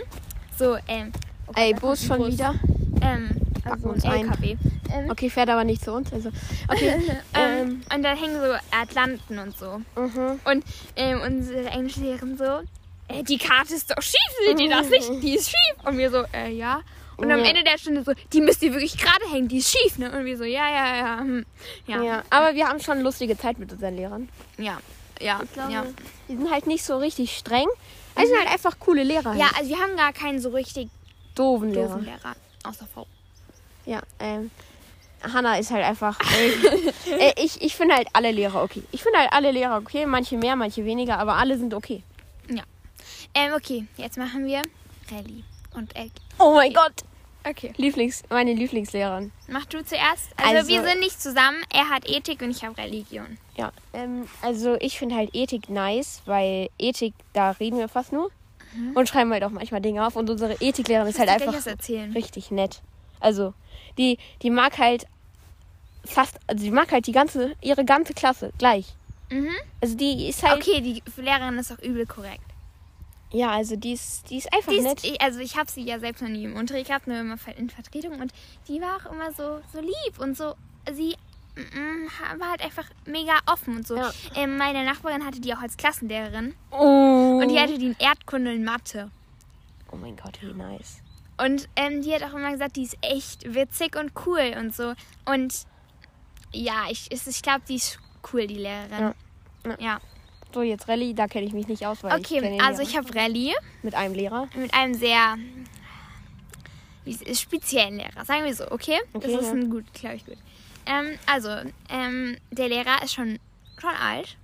[0.57, 1.11] So, ähm,
[1.45, 2.55] oh Gott, Ey, Bus schon wieder.
[3.01, 3.29] Ähm,
[3.69, 4.25] Packen also uns ein ein.
[4.29, 4.57] LKW.
[4.93, 6.11] Ähm, Okay, fährt aber nicht zu uns.
[6.13, 6.29] Also,
[6.69, 6.95] okay.
[7.33, 9.81] ähm, und da hängen so Atlanten und so.
[9.95, 10.39] mhm.
[10.45, 10.63] Und
[10.95, 12.43] ähm, unsere Englischlehrerin so,
[13.09, 15.09] äh, die Karte ist doch schief, seht ihr das nicht?
[15.23, 15.85] Die ist schief.
[15.85, 16.81] Und wir so, äh, ja.
[17.17, 17.45] Und am Ja.
[17.45, 20.11] Ende der Stunde so, die müsst ihr wirklich gerade hängen, die ist schief, ne?
[20.11, 21.19] Und wir so, ja, ja, ja.
[21.19, 21.45] hm.
[21.87, 22.23] Ja, ja.
[22.29, 24.29] Aber wir haben schon lustige Zeit mit unseren Lehrern.
[24.57, 24.77] ja,
[25.19, 25.41] ja.
[25.53, 25.83] Glaube, ja.
[26.29, 27.67] die sind halt nicht so richtig streng.
[28.13, 29.33] Es sind halt einfach coole Lehrer.
[29.35, 29.57] Ja, halt.
[29.57, 30.89] also wir haben gar keinen so richtig
[31.33, 31.87] doofen Lehrer.
[31.87, 32.35] doofen Lehrer.
[32.63, 33.07] Außer Frau.
[33.87, 34.51] Ja, ähm.
[35.33, 36.19] Hannah ist halt einfach.
[36.19, 36.49] Äh,
[37.29, 38.83] äh, ich ich finde halt alle Lehrer okay.
[38.91, 40.05] Ich finde halt alle Lehrer okay.
[40.05, 42.03] Manche mehr, manche weniger, aber alle sind okay.
[43.33, 44.63] Ähm, okay, jetzt machen wir
[45.11, 45.43] Rallye
[45.75, 46.11] und Egg.
[46.39, 47.03] Oh mein Gott!
[47.47, 47.71] Okay.
[47.77, 49.31] Lieblings, meine Lieblingslehrerin.
[49.47, 50.29] Mach du zuerst.
[50.37, 51.57] Also, Also- wir sind nicht zusammen.
[51.71, 53.37] Er hat Ethik und ich habe Religion.
[53.55, 58.31] Ja, ähm, also ich finde halt Ethik nice, weil Ethik, da reden wir fast nur
[58.95, 62.11] und schreiben halt auch manchmal Dinge auf und unsere Ethiklehrerin ist halt einfach erzählen.
[62.11, 62.81] richtig nett.
[63.19, 63.53] Also,
[63.97, 65.05] die, die mag halt
[66.05, 68.93] fast, also die mag halt die ganze, ihre ganze Klasse gleich.
[69.29, 69.49] Mhm.
[69.81, 72.43] Also die ist halt, Okay, die Lehrerin ist auch übel korrekt.
[73.31, 75.03] ja, also die ist, die ist einfach Die nett.
[75.03, 77.35] ist, ich- also ich habe sie ja selbst noch nie im Unterricht gehabt, nur immer
[77.57, 78.31] in Vertretung und
[78.69, 80.53] die war auch immer so, so lieb und so,
[80.93, 81.15] sie
[81.57, 83.97] mm, war halt einfach mega offen und so.
[83.97, 84.13] Ja.
[84.35, 87.39] Ähm, meine Nachbarin hatte die auch als Klassenlehrerin Oh.
[87.41, 89.11] und die hatte die in Erdkunde und Mathe.
[89.91, 90.99] oh mein Gott, wie nice.
[91.37, 94.93] Und ähm, die hat auch immer gesagt, die ist echt witzig und cool und so.
[95.25, 95.53] Und
[96.51, 97.99] ja, ich, ich glaube, die ist
[98.33, 99.13] cool, die Lehrerin.
[99.63, 99.75] Ja.
[99.79, 99.99] Ja.
[100.53, 102.89] So, jetzt Rallye, da kenne ich mich nicht aus, weil ich Okay, also Lehrer.
[102.89, 104.47] ich habe Rallye mit einem Lehrer.
[104.55, 105.37] mit einem sehr
[107.05, 108.25] ist, speziellen Lehrer.
[108.25, 108.99] Sagen wir so, okay?
[109.13, 109.53] Okay, das ist ja.
[109.53, 110.37] ein gut, glaube ich, gut.
[110.85, 111.49] Ähm, also,
[111.89, 113.39] ähm, der Lehrer ist schon,
[113.79, 114.37] schon alt.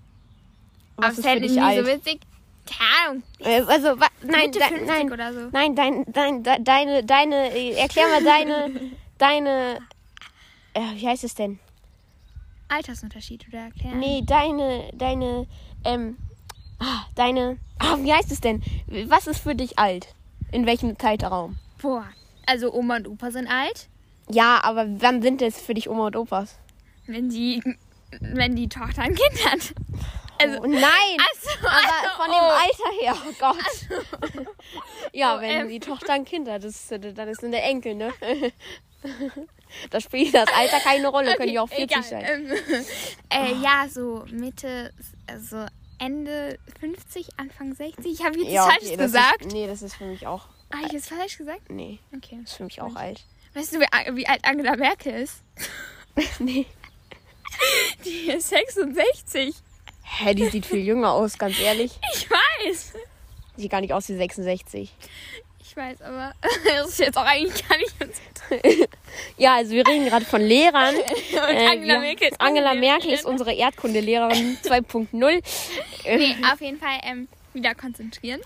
[0.95, 1.86] Was aber ist es hätte dich nie alt?
[1.86, 2.19] so witzig.
[2.65, 3.23] Keine Ahnung.
[3.39, 5.49] Äh, Also, wa, nein, Mitte de, 50 nein, oder so.
[5.52, 8.71] nein, dein, dein, de, deine, deine, äh, erklär mal deine,
[9.17, 9.80] deine,
[10.73, 11.60] äh, wie heißt es denn?
[12.69, 13.99] Altersunterschied oder erklären?
[13.99, 15.47] Nee, deine, deine,
[15.84, 16.17] ähm,
[16.80, 18.63] ah, deine, ah, wie heißt es denn?
[19.08, 20.15] Was ist für dich alt?
[20.52, 21.58] In welchem Zeitraum?
[21.82, 22.06] Boah.
[22.45, 23.88] Also Oma und Opa sind alt.
[24.30, 26.58] Ja, aber wann sind es für dich Oma und Opas?
[27.08, 27.62] Wenn die,
[28.21, 29.73] wenn die Tochter ein Kind hat.
[30.39, 31.17] Also, oh, nein!
[31.19, 32.33] Achso, aber also, von oh.
[32.33, 34.47] dem Alter her, oh Gott.
[35.13, 35.69] ja, Oh, wenn ähm.
[35.69, 38.13] die Tochter ein Kind hat, das ist, dann ist es der Enkel, ne?
[39.89, 42.25] da spielt das Alter keine Rolle, können die auch 40 Egal, sein.
[42.25, 42.85] Ähm,
[43.29, 44.93] äh, ja, so Mitte,
[45.27, 45.65] also
[45.99, 48.05] Ende 50, Anfang 60.
[48.05, 49.45] Ich habe jetzt ja, Falsches okay, gesagt.
[49.45, 50.47] Ist, nee, das ist für mich auch.
[50.73, 51.69] Habe ich jetzt falsch gesagt?
[51.69, 52.39] Nee, Okay.
[52.41, 53.23] das ist für mich auch alt.
[53.53, 55.43] Weißt du, wie, wie alt Angela Merkel ist?
[56.39, 56.65] nee.
[58.03, 59.55] Die ist 66.
[60.03, 61.91] Hä, die sieht viel jünger aus, ganz ehrlich.
[62.13, 62.93] Ich weiß.
[63.57, 64.91] Sieht gar nicht aus wie 66.
[65.65, 66.33] Ich weiß, aber
[66.77, 68.21] das ist jetzt auch eigentlich gar nicht uns.
[69.37, 70.95] Ja, also wir reden gerade von Lehrern.
[70.95, 75.43] Und Äh, Angela Merkel ist Angela unsere Merkel ist unsere Erdkundelehrerin 2.0.
[76.03, 78.41] Äh, Nee, auf jeden Fall ähm, wieder konzentrieren.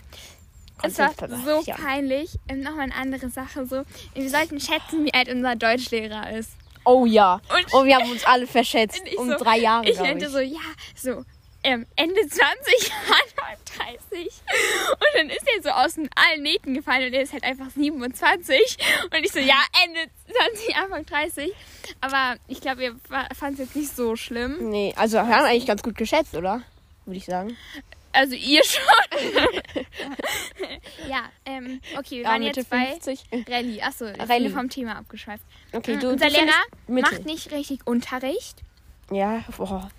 [0.84, 1.12] Es war
[1.46, 1.76] so ja.
[1.76, 2.32] peinlich.
[2.50, 3.65] Ähm, Nochmal eine andere Sache.
[3.65, 6.52] So, wir sollten schätzen, wie alt unser Deutschlehrer ist.
[6.86, 7.41] Oh ja.
[7.50, 9.02] Und- Und wir haben uns alle verschätzt.
[9.17, 10.60] Um so- drei Jahre, Ich meinte so, ja,
[10.96, 11.24] so
[11.68, 13.58] ähm, Ende 20, Anfang
[14.10, 14.28] 30.
[14.90, 17.70] Und dann ist er so aus den allen Nähten gefallen und er ist halt einfach
[17.76, 18.78] 27.
[19.04, 20.10] Und ich so, ja, Ende
[20.54, 21.52] 20, Anfang 30.
[22.00, 22.96] Aber ich glaube, ihr
[23.38, 24.70] fand es jetzt nicht so schlimm.
[24.70, 26.62] Nee, also wir haben eigentlich ganz gut geschätzt, oder?
[27.06, 27.58] Würde ich sagen.
[28.14, 29.62] Also ihr schon.
[31.10, 33.26] ja, ähm, okay, wir Ja, waren Mitte jetzt bei 50.
[33.48, 33.82] Rallye.
[33.82, 34.50] Achso, Rallye.
[34.50, 35.44] vom Thema abgeschweift.
[35.74, 38.64] Okay, Mm, du, Unser du Lehrer macht nicht richtig Unterricht.
[39.12, 39.89] Ja, boah.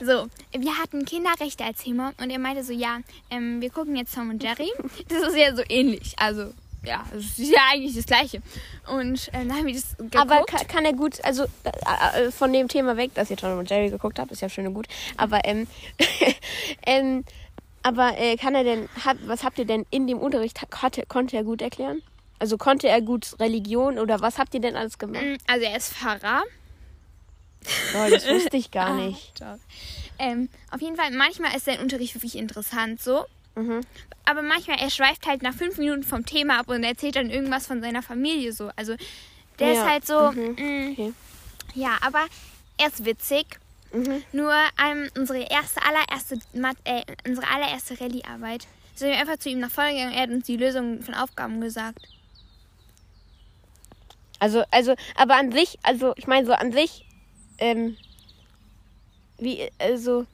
[0.00, 3.00] So, wir hatten Kinderrechte als Thema und er meinte so, ja,
[3.30, 4.70] ähm, wir gucken jetzt Tom und Jerry.
[5.08, 6.14] Das ist ja so ähnlich.
[6.16, 8.40] Also, ja, es ist ja eigentlich das Gleiche.
[8.86, 10.16] Und ähm, dann haben wir das geguckt.
[10.16, 13.58] Aber kann, kann er gut, also äh, äh, von dem Thema weg, dass ihr Tom
[13.58, 14.86] und Jerry geguckt habt, ist ja schön und gut.
[15.16, 15.66] Aber ähm,
[16.86, 17.24] ähm
[17.82, 21.36] aber äh, kann er denn, hat, was habt ihr denn in dem Unterricht, hatte, konnte
[21.36, 22.00] er gut erklären?
[22.38, 25.22] Also konnte er gut Religion oder was habt ihr denn alles gemacht?
[25.22, 26.42] Mm, also er ist Pfarrer.
[27.94, 29.40] Oh, das wusste ich gar Ah, nicht.
[30.18, 33.24] Ähm, auf jeden Fall, manchmal ist sein Unterricht wirklich interessant so.
[33.56, 33.80] Mhm.
[34.24, 37.66] Aber manchmal, er schweift halt nach fünf Minuten vom Thema ab und erzählt dann irgendwas
[37.66, 38.70] von seiner Familie so.
[38.76, 38.94] Also
[39.58, 41.12] der ist Ja, halt so, mhm, mm, okay.
[41.74, 42.24] ja, aber
[42.78, 43.46] er ist witzig.
[43.92, 44.24] Mhm.
[44.32, 44.52] Nur
[44.84, 49.70] ähm, unsere erste, allererste, Mat äh, unsere allererste Rallye-Arbeit sind wir einfach zu ihm nach
[49.70, 50.14] vorne gegangen.
[50.14, 51.98] Er hat uns die Lösung von Aufgaben gesagt.
[54.40, 57.03] Also, also, aber an sich, also ich meine so an sich,
[57.58, 57.96] ähm,
[59.38, 60.26] wie, also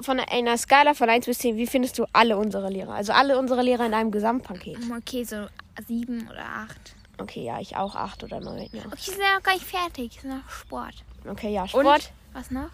[0.00, 2.94] von einer Skala von 1 bis 10, wie findest du alle unsere Lehrer?
[2.94, 4.78] Also alle unsere Lehrer in einem Gesamtpaket.
[4.98, 5.46] Okay, so
[5.86, 6.94] sieben oder acht.
[7.18, 8.82] Okay, ja, ich auch 8 oder 9, ja.
[8.86, 10.18] Okay, sind ja noch gar nicht fertig.
[10.20, 10.94] Sind noch Sport.
[11.26, 12.70] Okay, ja, Und Sport, was noch?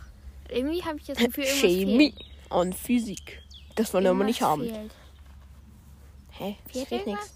[0.49, 2.31] Irgendwie habe ich das Gefühl, irgendwas Chemie fehlt.
[2.51, 3.41] und Physik.
[3.77, 4.65] Das wollen wir aber nicht haben.
[4.65, 4.91] Fehlt.
[6.33, 6.57] Hä?
[6.67, 7.35] Fehlt nichts.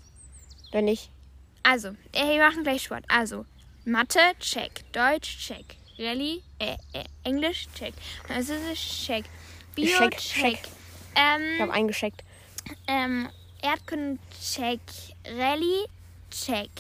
[0.73, 1.11] Wenn nicht.
[1.63, 3.05] Also, wir machen gleich Sport.
[3.09, 3.47] Also,
[3.85, 4.85] Mathe, check.
[4.93, 5.77] Deutsch, check.
[5.99, 7.95] Rallye, äh, äh, Englisch, check.
[8.27, 9.25] Französisch, check.
[9.75, 10.43] Bio, Check, check.
[10.43, 10.59] check.
[11.15, 12.23] Ich habe Ähm, eingeschickt.
[12.87, 13.29] ähm,
[13.63, 14.81] Erdkunde, check.
[15.27, 15.87] Rallye,
[16.31, 16.71] check.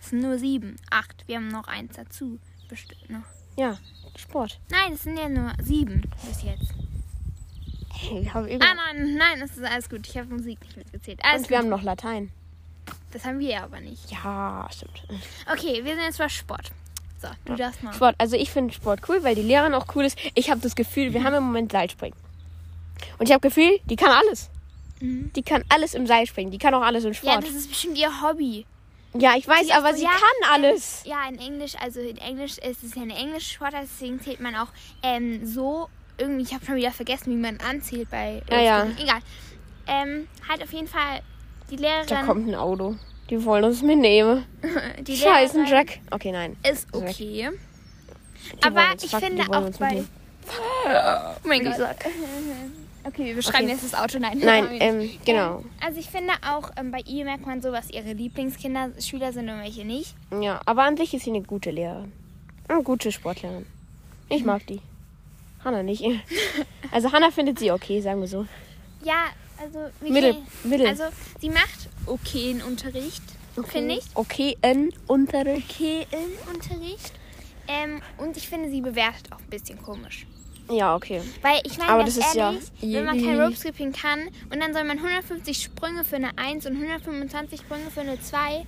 [0.00, 0.76] Es sind nur sieben.
[0.90, 1.24] Acht.
[1.26, 2.38] Wir haben noch eins dazu.
[2.68, 3.24] Bestimmt noch.
[3.56, 3.78] Ja,
[4.16, 4.58] Sport.
[4.70, 6.72] Nein, es sind ja nur sieben bis jetzt.
[7.94, 10.08] Hey, wir haben Ah, über nein, nein, das ist alles gut.
[10.08, 11.20] Ich habe Musik nicht mitgezählt.
[11.24, 11.64] Alles und wir gut.
[11.64, 12.32] haben noch Latein.
[13.12, 14.10] Das haben wir aber nicht.
[14.10, 15.02] Ja, stimmt.
[15.52, 16.72] Okay, wir sind jetzt bei Sport.
[17.22, 17.92] So, du darfst mal.
[17.94, 20.18] Sport, also ich finde Sport cool, weil die Lehrerin auch cool ist.
[20.34, 22.18] Ich habe das Gefühl, wir haben im Moment Seilspringen.
[23.18, 24.50] Und ich habe Gefühl, die kann alles.
[25.00, 25.32] Mhm.
[25.34, 26.50] Die kann alles im Seil springen.
[26.50, 27.44] Die kann auch alles im Ja, Sport.
[27.44, 28.66] das ist bestimmt ihr Hobby.
[29.14, 31.02] Ja, ich weiß, Ja, aber so, sie ja, kann alles.
[31.04, 34.54] Ja, in Englisch, also in Englisch ist es ja eine englische Sportart, deswegen zählt man
[34.56, 34.68] auch
[35.02, 38.42] ähm, so irgendwie, ich habe schon wieder vergessen, wie man anzählt bei.
[38.50, 38.86] Ja, ja.
[38.98, 39.18] Egal.
[39.86, 41.20] Ähm, halt auf jeden Fall
[41.70, 42.26] die Da Lehrerin.
[42.26, 42.96] kommt ein Auto.
[43.32, 44.44] Die wollen uns mitnehmen.
[45.00, 46.00] die Scheiße, ein Lehrerin Jack.
[46.10, 46.54] Okay, nein.
[46.70, 47.48] ist okay.
[48.58, 50.04] Die Aber ich fucken, finde auch uns bei.
[50.46, 51.72] Oh mein Wie Gott.
[51.72, 52.04] gesagt.
[53.04, 53.72] Okay, wir beschreiben Okay.
[53.72, 54.20] jetzt das Auto.
[54.20, 55.64] Nein, Nein, ähm, genau.
[55.84, 59.48] Also ich finde auch, ähm, bei ihr merkt man so, was ihre Lieblingskinder, Schüler sind
[59.48, 60.14] und welche nicht.
[60.40, 62.12] Ja, aber an sich ist sie eine gute Lehrerin.
[62.68, 63.66] Eine gute Sportlehrerin.
[64.28, 64.80] Ich mag die.
[65.64, 66.04] Hanna nicht.
[66.92, 68.46] Also Hanna findet sie okay, sagen wir so.
[69.02, 69.24] Ja,
[69.62, 70.86] also Mittel, mittel.
[70.86, 71.04] Also
[71.40, 73.22] sie macht okayen Unterricht,
[73.68, 74.04] finde ich.
[74.14, 75.70] Okay, in Unterricht.
[75.70, 77.12] Okayen Unterricht.
[77.68, 80.26] Ähm, und ich finde, sie bewertet auch ein bisschen komisch.
[80.70, 81.20] Ja, okay.
[81.42, 84.20] Weil ich meine, Aber das ist ja- ehrlich, wenn man kein Rope Skipping kann
[84.50, 88.64] und dann soll man 150 Sprünge für eine 1 und 125 Sprünge für eine 2,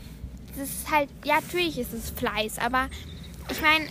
[0.56, 2.88] das ist halt, ja, natürlich ist es Fleiß, aber
[3.50, 3.86] ich meine,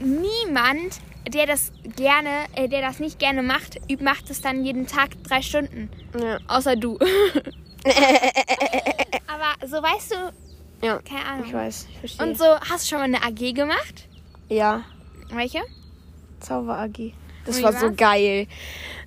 [0.00, 5.10] niemand, der das gerne, äh, der das nicht gerne macht, macht es dann jeden Tag
[5.24, 5.90] drei Stunden.
[6.20, 6.38] Ja.
[6.48, 6.98] Außer du.
[9.26, 11.46] aber so weißt du, Ja, Keine Ahnung.
[11.46, 11.86] ich weiß.
[11.92, 12.26] Ich verstehe.
[12.26, 14.08] Und so, hast du schon mal eine AG gemacht?
[14.48, 14.82] Ja,
[15.30, 15.60] Welche?
[16.40, 17.12] Zauber AG.
[17.44, 17.96] Das Wie war so war's?
[17.96, 18.46] geil.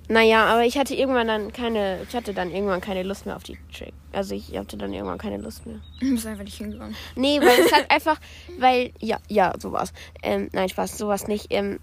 [0.08, 3.42] Naja, aber ich hatte irgendwann dann keine, ich hatte dann irgendwann keine Lust mehr auf
[3.42, 3.92] die Trick.
[4.12, 5.80] Also ich hatte dann irgendwann keine Lust mehr.
[6.00, 6.94] Du bist einfach nicht hingegangen.
[7.16, 8.18] Nee, weil es halt einfach,
[8.58, 9.92] weil, ja, ja, sowas.
[10.22, 11.46] Ähm, nein, Spaß, sowas nicht.
[11.50, 11.80] Ähm,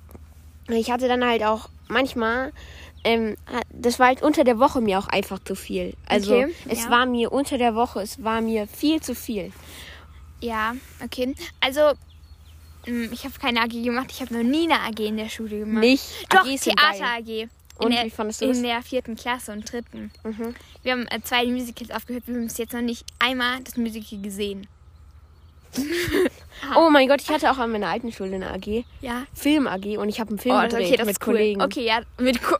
[0.69, 2.51] ich hatte dann halt auch manchmal,
[3.03, 3.35] ähm,
[3.71, 5.93] das war halt unter der Woche mir auch einfach zu viel.
[6.07, 6.89] Also Okay, es ja.
[6.89, 9.51] war mir unter der Woche, es war mir viel zu viel.
[10.41, 10.73] Ja,
[11.03, 11.33] okay.
[11.61, 11.93] Also,
[12.85, 14.07] mm, ich habe keine AG gemacht.
[14.11, 15.79] Ich habe noch nie eine AG in der Schule gemacht.
[15.81, 16.03] Nicht.
[16.29, 17.43] Doch, AGs sind Theater geil.
[17.45, 17.49] AG.
[17.77, 18.61] Und in der, wie fandest du In das?
[18.61, 20.11] der vierten Klasse und dritten.
[20.23, 20.53] Mhm.
[20.83, 22.27] Wir haben äh, zwei Musicals aufgehört.
[22.27, 24.67] Wir haben bis jetzt noch nicht einmal das Musical gesehen.
[26.77, 28.85] Oh mein Gott, ich hatte auch an meiner alten Schule eine AG.
[29.01, 29.23] Ja.
[29.33, 31.33] Film AG und ich habe einen Film Oh, gedreht okay, das mit ist cool.
[31.33, 31.61] Kollegen.
[31.61, 32.55] Okay, ja, mit Ko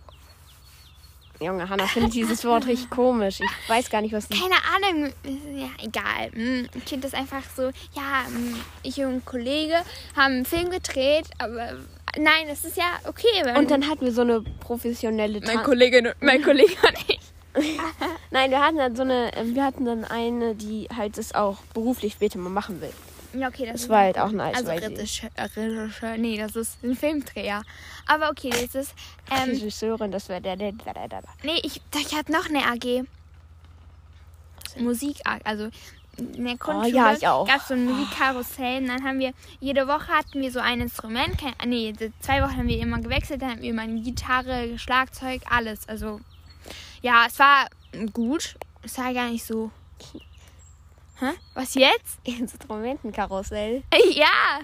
[1.40, 3.40] Junge, Hannah findet dieses Wort richtig komisch.
[3.42, 4.40] Ich weiß gar nicht, was die.
[4.40, 5.12] Keine Ahnung.
[5.56, 6.30] Ja, egal.
[6.34, 9.76] Mm, Ein Kind ist einfach so, ja, mm, ich und ein Kollege
[10.16, 11.74] haben einen Film gedreht, aber
[12.18, 13.58] nein, das ist ja okay.
[13.58, 17.20] Und dann hatten wir so eine professionelle mein Tan- Kollege, mein Kollege und ich.
[18.32, 21.58] Nein, wir hatten dann so eine, ähm, wir hatten dann eine, die halt das auch
[21.74, 22.94] beruflich später mal machen will.
[23.34, 25.30] Ja, okay, das Das war halt auch nice, Also Regisseur,
[26.04, 27.64] äh, nee, das ist ein Filmdreher.
[28.06, 28.94] Aber okay, das ist,
[29.32, 31.24] ähm, Regisseurin, das wäre der, der, der, der, der.
[31.44, 33.06] nee, ich, ich hatte noch eine AG.
[34.78, 35.70] Musik, also
[36.18, 37.48] in der Grundschule Oh, ja, ich auch.
[37.48, 40.82] gab es so ein Musikkarussell und dann haben wir, jede Woche hatten wir so ein
[40.82, 44.78] Instrument, kein, nee, zwei Wochen haben wir immer gewechselt, dann hatten wir immer eine Gitarre,
[44.78, 46.20] Schlagzeug, alles, also
[47.04, 47.68] ja, es war
[48.12, 49.70] gut, es war gar nicht so,
[51.20, 52.18] hä, was jetzt?
[52.24, 53.84] Instrumentenkarussell.
[54.16, 54.60] Ja.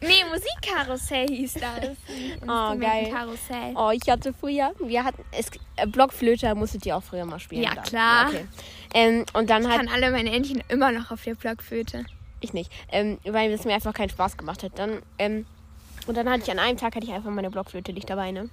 [0.00, 1.96] Nee, Musikkarussell hieß das.
[2.42, 3.10] Oh, geil.
[3.10, 3.72] Karussell.
[3.74, 7.62] Oh, ich hatte früher, wir hatten, es, äh, Blockflöte musstet ihr auch früher mal spielen.
[7.62, 7.82] Ja, oder?
[7.82, 8.28] klar.
[8.28, 8.46] Okay.
[8.94, 12.04] Ähm, und dann Ich hat, kann alle meine Entchen immer noch auf der Blockflöte.
[12.40, 14.78] ich nicht, ähm, weil es mir einfach keinen Spaß gemacht hat.
[14.78, 15.46] Dann, ähm,
[16.06, 18.48] und dann hatte ich an einem Tag hatte ich einfach meine Blockflöte nicht dabei, ne?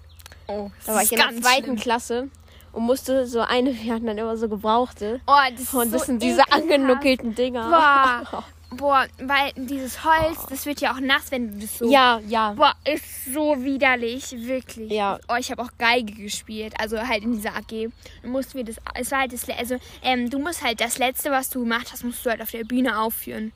[0.47, 2.29] Oh, Da war ich in der zweiten Klasse
[2.73, 5.21] und musste so eine, wir hatten dann immer so gebrauchte.
[5.25, 7.69] Oh, das Und das so sind diese angenuckelten Dinger.
[7.69, 8.43] Boah.
[8.77, 11.91] Boah, weil dieses Holz, das wird ja auch nass, wenn du das so.
[11.91, 12.53] Ja, ja.
[12.53, 14.91] Boah, ist so widerlich, wirklich.
[14.91, 15.19] Ja.
[15.27, 17.91] Oh, ich habe auch Geige gespielt, also halt in dieser AG.
[18.23, 21.29] Du musst mir das, es war halt das, also ähm, du musst halt das letzte,
[21.29, 23.51] was du gemacht hast, musst du halt auf der Bühne aufführen.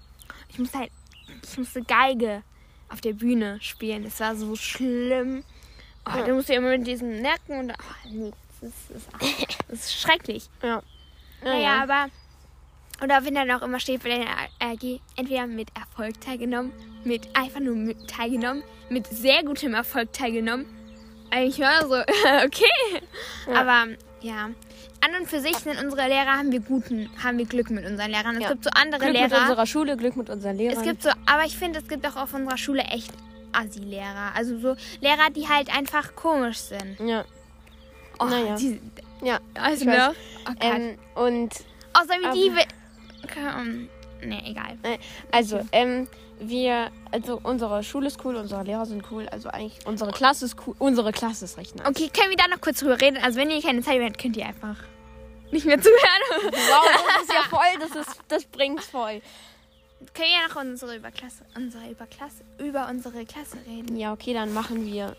[0.50, 0.92] Ich musste halt,
[1.44, 2.44] ich musste Geige
[2.90, 4.04] auf der Bühne spielen.
[4.04, 5.44] Das war so schlimm.
[6.06, 6.26] Oh, Ja.
[6.26, 8.32] Du musst ja immer mit diesem Nacken und, oh, nee,
[8.90, 10.50] das ist, ist, das ist schrecklich.
[10.64, 10.82] Ja.
[11.44, 12.08] Naja, aber.
[13.04, 14.28] Oder wenn dann auch immer steht bei der
[14.60, 16.72] AG, entweder mit Erfolg teilgenommen,
[17.04, 20.66] mit einfach nur mit teilgenommen, mit sehr gutem Erfolg teilgenommen.
[21.30, 21.94] Eigentlich war so,
[22.46, 23.02] okay.
[23.48, 23.54] Ja.
[23.62, 24.50] Aber ja.
[25.06, 28.10] An und für sich sind unsere Lehrer, haben wir guten, haben wir Glück mit unseren
[28.10, 28.38] Lehrern.
[28.38, 28.50] Es Ja.
[28.54, 29.42] gibt so andere Glück mit Lehrer.
[29.44, 30.78] unserer Schule, Glück mit unseren Lehrern.
[30.80, 33.12] Es gibt so, aber ich finde, es gibt auch auf unserer Schule echt
[33.54, 34.32] Assi-Lehrer.
[34.36, 37.00] Also so Lehrer, die halt einfach komisch sind.
[37.00, 37.26] ja,
[38.20, 38.56] Oh, Naja.
[38.56, 38.80] die,
[39.22, 39.40] ja.
[39.56, 40.14] also, ne?
[40.42, 40.58] Oh Gott.
[40.62, 41.54] Ähm, und
[41.94, 42.56] Außer wie die.
[42.56, 42.68] wi-
[43.34, 43.90] Komm.
[44.24, 44.78] Nee, egal.
[45.32, 46.08] also, ähm,
[46.40, 50.56] wir, also unsere Schule ist cool, unsere Lehrer sind cool, also eigentlich unsere Klasse ist
[50.66, 51.88] cool, unsere Klasse ist recht nice.
[51.88, 53.18] Okay, können wir da noch kurz drüber reden?
[53.24, 54.76] Also wenn ihr keine Zeit habt, könnt ihr einfach
[55.52, 55.98] nicht mehr zuhören.
[56.52, 59.22] Wow, das ist ja voll, das ist, das bringt's voll.
[60.14, 63.96] können wir noch unsere über Klasse, unsere über Klasse, über unsere Klasse reden?
[63.98, 65.16] Ja, okay, dann machen wir,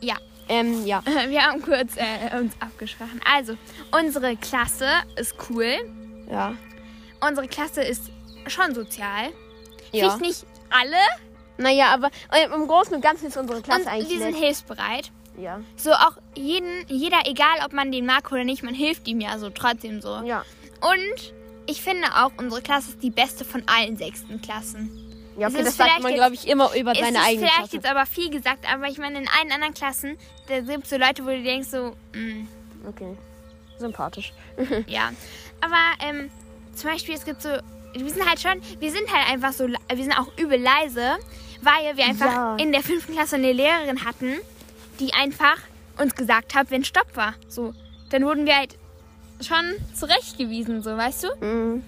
[0.00, 0.16] Ja,
[0.48, 1.02] ähm, ja.
[1.28, 3.20] wir haben kurz äh, uns abgesprochen.
[3.30, 3.56] Also,
[3.92, 5.74] unsere Klasse ist cool.
[6.30, 6.54] Ja.
[7.26, 8.10] Unsere Klasse ist
[8.46, 9.30] schon sozial.
[9.92, 10.10] Ja.
[10.10, 10.96] Vielleicht nicht alle.
[11.58, 14.42] Naja, aber äh, im Großen und Ganzen ist unsere Klasse und eigentlich die sind nett.
[14.42, 15.10] hilfsbereit.
[15.38, 15.60] Ja.
[15.76, 19.38] So auch jeden, jeder, egal ob man den mag oder nicht, man hilft ihm ja
[19.38, 20.22] so trotzdem so.
[20.24, 20.44] Ja.
[20.80, 21.34] Und
[21.66, 25.05] ich finde auch, unsere Klasse ist die beste von allen sechsten Klassen.
[25.38, 27.38] Ja, okay, ist das sagt vielleicht man, glaube ich, immer über Es seine ist eigene
[27.46, 27.76] vielleicht Klasse.
[27.76, 30.16] jetzt aber viel gesagt, aber ich meine, in allen anderen Klassen,
[30.48, 32.46] da gibt es so Leute, wo du denkst so, mm,
[32.88, 33.16] Okay.
[33.78, 34.32] Sympathisch.
[34.86, 35.10] ja.
[35.60, 35.76] Aber
[36.08, 36.30] ähm,
[36.74, 37.50] zum Beispiel, es gibt so,
[37.94, 41.16] wir sind halt schon, wir sind halt einfach so, wir sind auch übel leise,
[41.62, 42.56] weil wir einfach Ja.
[42.56, 44.34] in der fünften Klasse eine Lehrerin hatten,
[45.00, 45.58] die einfach
[45.98, 47.34] uns gesagt hat, wenn Stopp war.
[47.48, 47.74] So,
[48.10, 48.78] dann wurden wir halt
[49.46, 51.44] schon zurechtgewiesen, so, weißt du?
[51.44, 51.82] Mhm.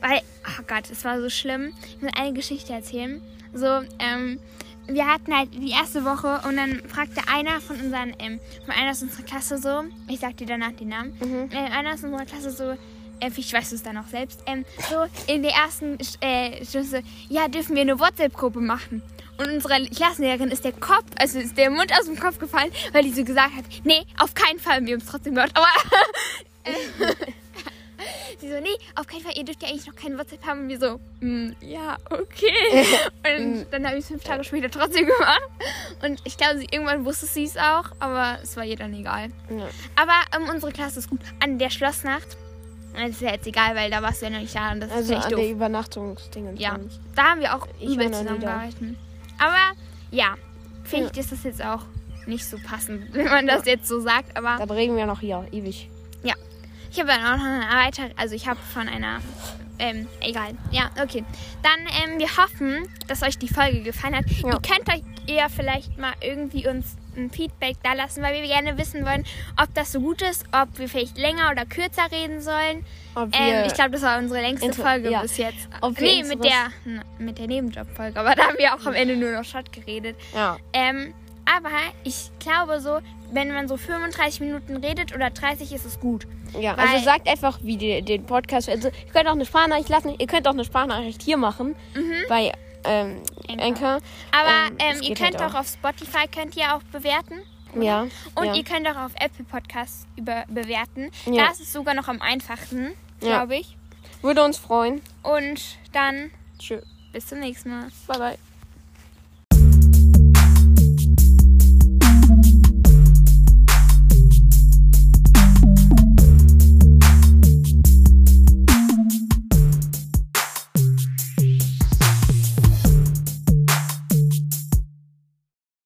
[0.00, 1.72] Weil, oh Gott, es war so schlimm.
[1.96, 3.20] Ich muss eine Geschichte erzählen.
[3.52, 3.66] So,
[3.98, 4.38] ähm,
[4.86, 8.90] wir hatten halt die erste Woche und dann fragte einer von unseren, ähm, von einer
[8.90, 11.50] aus unserer Klasse so, ich sag dir danach den Namen, Mhm.
[11.52, 12.70] äh, einer aus unserer Klasse so,
[13.20, 17.46] äh, ich weiß es dann auch selbst, ähm, so in der ersten äh, Stunde, ja,
[17.48, 19.02] dürfen wir eine WhatsApp-Gruppe machen.
[19.38, 23.04] Und unsere Klassenlehrerin ist der Kopf, also ist der Mund aus dem Kopf gefallen, weil
[23.04, 25.66] die so gesagt hat, nee, auf keinen Fall, wir haben es trotzdem gehört, aber
[28.40, 30.60] sie so, nee, auf keinen Fall, ihr dürft ja eigentlich noch kein WhatsApp haben.
[30.62, 32.86] Und wir so, "Mm, ja, okay.
[33.38, 35.42] und dann habe ich es fünf Tage später trotzdem gemacht.
[36.02, 39.28] Und ich glaube, sie, irgendwann wusste sie es auch, aber es war ihr dann egal.
[39.50, 39.68] Ja.
[39.96, 41.20] Aber ähm, unsere Klasse ist gut.
[41.42, 42.36] An der Schlossnacht,
[42.94, 44.90] das ist ja jetzt egal, weil da warst du ja noch nicht da und das
[44.90, 45.40] Also ist echt an doof.
[45.40, 46.54] der Übernachtungsdinge.
[46.56, 46.78] Ja,
[47.14, 48.96] da haben wir auch Ich übel zusammengehalten.
[49.38, 49.78] Aber
[50.10, 50.34] ja,
[50.84, 51.82] vielleicht ist das jetzt auch
[52.26, 54.36] nicht so passend, wenn man das jetzt so sagt.
[54.36, 55.88] Aber Da reden wir noch hier, ewig.
[56.22, 56.34] ja,
[56.90, 59.20] ich habe dann auch noch eine weitere, also ich habe von einer,
[59.78, 60.52] ähm, egal.
[60.70, 61.24] Ja, okay.
[61.62, 64.26] Dann, ähm, wir hoffen, dass euch die Folge gefallen hat.
[64.28, 64.48] Ja.
[64.52, 68.78] Ihr könnt euch eher vielleicht mal irgendwie uns ein Feedback da lassen, weil wir gerne
[68.78, 69.24] wissen wollen,
[69.60, 72.84] ob das so gut ist, ob wir vielleicht länger oder kürzer reden sollen.
[73.32, 75.22] Ähm, ich glaube, das war unsere längste Inter- Folge ja.
[75.22, 75.68] bis jetzt.
[75.80, 76.70] Ob nee, mit der,
[77.18, 78.18] mit der Nebenjobfolge.
[78.18, 80.16] Aber da haben wir auch am Ende nur noch Shot geredet.
[80.32, 80.56] Ja.
[80.72, 81.12] Ähm,
[81.56, 81.70] aber
[82.04, 82.98] ich glaube so,
[83.32, 86.26] wenn man so 35 Minuten redet oder 30, ist es gut.
[86.58, 88.68] Ja, Weil- also sagt einfach, wie die, den Podcast.
[88.68, 90.14] Also, ihr könnt auch eine Sprachnachricht lassen.
[90.18, 91.76] Ihr könnt auch eine Sprachnachricht hier machen.
[92.28, 92.52] Bei
[92.84, 93.98] ähm, Anchor.
[94.32, 97.40] Aber Ähm, ähm, das ihr könnt halt auch auf Spotify könnt ihr auch bewerten.
[97.80, 98.06] Ja.
[98.34, 98.54] Und ja.
[98.54, 101.10] ihr könnt auch auf Apple Podcasts über bewerten.
[101.26, 101.44] Ja.
[101.46, 103.28] Da ist sogar noch am einfachsten, Ja.
[103.38, 103.76] glaube ich.
[104.22, 105.00] Würde uns freuen.
[105.22, 105.60] Und
[105.92, 106.80] dann Tschö.
[107.12, 107.86] bis zum nächsten Mal.
[108.08, 108.49] Bye, bye.